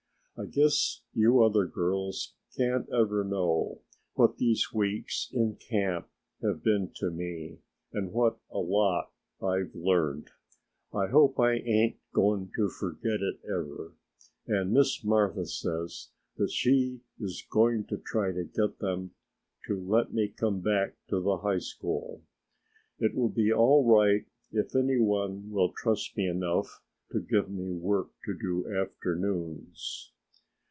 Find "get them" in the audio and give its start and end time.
18.43-19.11